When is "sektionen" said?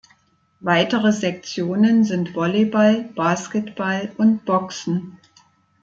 1.13-2.03